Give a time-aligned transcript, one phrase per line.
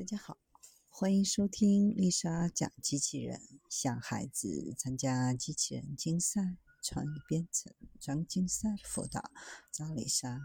[0.00, 0.38] 大家好，
[0.88, 9.30] 欢迎收听丽莎讲机器人，向孩子参加机器人竞赛、创意编程、装竞赛辅导，
[9.70, 10.40] 张丽莎。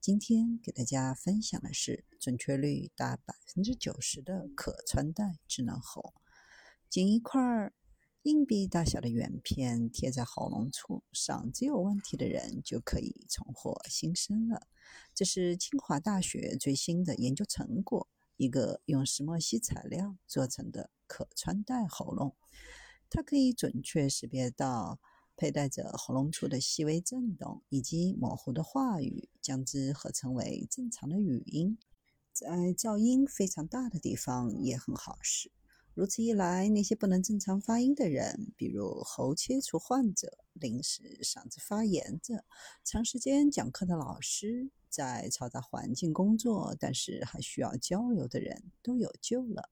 [0.00, 6.14] 今天给大家分享的是准确率达百分之九十的可穿戴智能喉。
[6.88, 7.72] 仅一块
[8.22, 14.68] 硬币大小的圆片贴在喉咙处，嗓子有问题的人就可以重获新生了。
[15.12, 18.08] 这是清华大学最新的研究成果。
[18.40, 22.34] 一个用石墨烯材料做成的可穿戴喉咙，
[23.10, 24.98] 它可以准确识别到
[25.36, 31.76] 佩戴者喉咙处的细微震动以及模糊的话语，将之合成为正常的语音。
[32.32, 35.52] 在噪音非常大的地方也很好使。
[35.94, 42.44] 如此一来，那些不能正常发音的人，比如喉切除患者、临时嗓子发炎者、
[42.84, 44.70] 长时间讲课的老师。
[44.90, 49.70] 在嘈杂环境工作，但是还需要交流的人都有救了。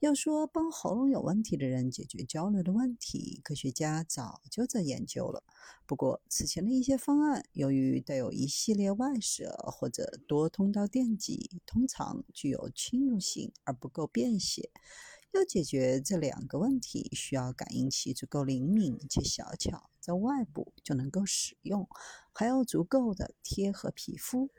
[0.00, 5.44] 要说帮喉咙有问题的人解决交流的问题，科学家早就在研究了。
[5.86, 14.72] 不过，此前的一些方案由于带有一系列外设或者多通道电极，通常具有侵入性而不够便携。
[15.32, 21.88] 要解决这两个问题，需要感应器足够灵敏且小巧，在外部就能够使用，
[22.32, 24.50] 还要足够的贴合皮肤。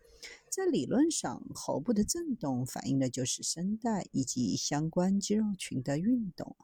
[0.50, 6.56] 在理论上，喉部的振动反映的就是声带以及相关肌肉群的运动。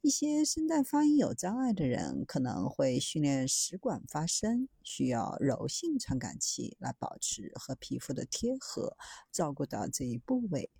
[0.00, 8.96] 一些声带发音有障碍的人可能会训练食管发声，需要柔性传感器来保持和皮肤的贴合，
[9.30, 10.70] 照顾到这一部位。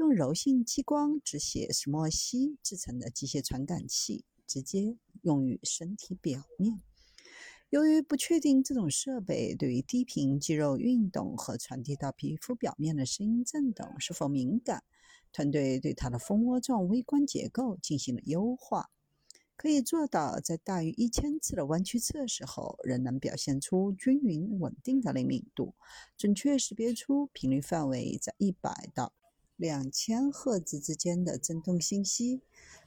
[0.00, 6.80] 用柔性激光止血石墨烯制成的机械传感器，直接用于身体表面。
[7.68, 14.82] 由于不确定这种设备对于低频肌肉运动和传递到皮肤表面的声音振动是否敏感，
[15.32, 18.88] 团队对它的蜂窝状微观结构进行了优化，
[19.54, 25.74] 可以做到在大于一千次的弯曲测试后，仍能表现出均匀稳定的灵敏度，
[26.16, 29.12] 准确识别出频率范围在一百到。
[29.60, 32.40] 两千赫兹之间的振动信息。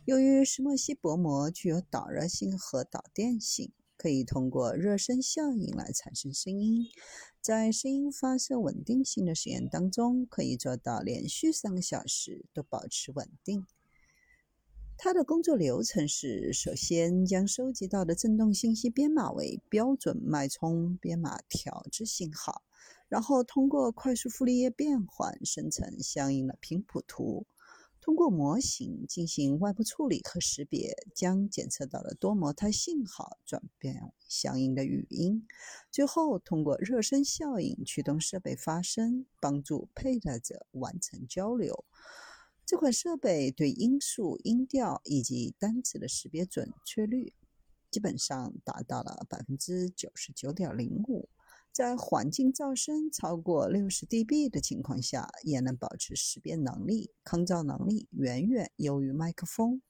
[0.05, 6.87] 由于石墨烯薄膜具有导热性和导电性，可以通过热身效应来产生声音。
[7.39, 13.67] 在声音发射稳定性的实验当中，可以做到连续三个小时都保持稳定。
[14.97, 22.63] 它的工作流程是：首先将收集到的振动信息编码为标准脉冲编码调制信号。
[23.13, 27.45] 然后通过快速傅立叶变换生成相应的频谱图，
[28.01, 35.45] 通过模型进行外部处理和识别，将检测到的多模态信号转变相应的语音，
[35.91, 41.85] 最后通过热身效应驱动设备发声，帮助佩戴者完成交流。
[42.65, 47.35] 这款设备对音素、音调以及单词的识别准确率
[47.91, 51.29] 基本上达到了百分之九十九点零五。
[51.73, 59.81] 在环境噪声超过六十 dB 的情况下，也能保持识别能力，抗噪能力远远优于麦克风。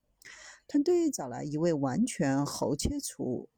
[0.65, 3.49] 团队找来一位完全喉切除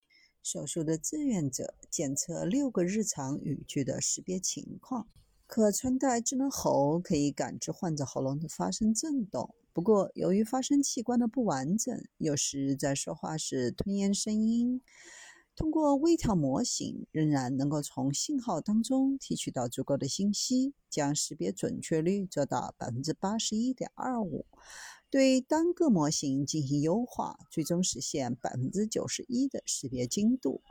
[0.42, 5.08] 手术的志愿者，检测六个日常语句的识别情况。
[5.46, 14.82] 可穿戴智能喉可以感知患者喉咙的发声震动，不过由于发声器官的不完整，有时在说话时吞咽声音。
[15.56, 24.46] 通过微调模型，仍然能够从信号当中提取到足够的信息，将识别准确率做到百分之八十一点二五。
[25.10, 30.62] 对单个模型进行优化，最终实现百分之九十一的识别精度。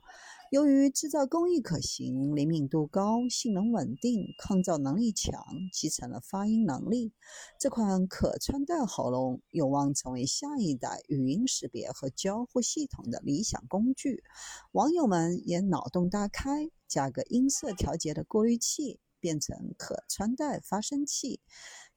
[0.54, 7.12] 由于制造工艺可行、灵敏度高、性能稳定、抗噪能力强，集成了发音能力，
[7.58, 14.22] 这款可穿戴喉咙有望成为下一代语音识别和交互系统的理想工具。
[14.70, 21.40] 网友们也脑洞大开，加个音色调节的过滤器，变成可穿戴发声器，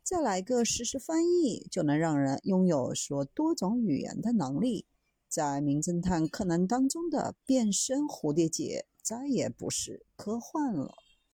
[0.02, 4.88] 再来个实时翻译，就能让人拥有说多种语言的能力。
[5.30, 11.07] 在《名侦探柯南》当中的变身蝴蝶结再也不是科幻了。